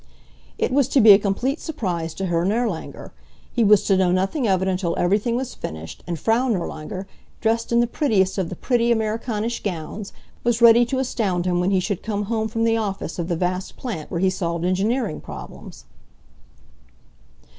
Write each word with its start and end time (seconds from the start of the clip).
It 0.57 0.71
was 0.71 0.87
to 0.87 0.99
be 0.99 1.11
a 1.11 1.19
complete 1.19 1.59
surprise 1.59 2.15
to 2.15 2.25
Herr 2.25 2.43
Nirlanger. 2.43 3.11
He 3.53 3.63
was 3.63 3.83
to 3.83 3.95
know 3.95 4.11
nothing 4.11 4.47
of 4.47 4.63
it 4.63 4.67
until 4.67 4.95
everything 4.97 5.35
was 5.35 5.53
finished 5.53 6.03
and 6.07 6.17
Frau 6.17 6.47
Nirlanger, 6.47 7.05
dressed 7.39 7.71
in 7.71 7.81
the 7.81 7.85
prettiest 7.85 8.39
of 8.39 8.49
the 8.49 8.55
pretty 8.55 8.91
Amerikanisch 8.91 9.61
gowns, 9.61 10.11
was 10.43 10.59
ready 10.59 10.85
to 10.87 10.97
astound 10.97 11.45
him 11.45 11.59
when 11.59 11.69
he 11.69 11.79
should 11.79 12.01
come 12.01 12.23
home 12.23 12.47
from 12.47 12.63
the 12.63 12.77
office 12.77 13.19
of 13.19 13.27
the 13.27 13.35
vast 13.35 13.77
plant 13.77 14.09
where 14.09 14.19
he 14.19 14.31
solved 14.31 14.65
engineering 14.65 15.21
problems. 15.21 15.85